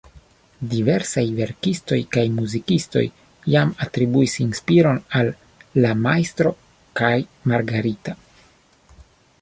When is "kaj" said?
2.15-2.23, 7.03-7.15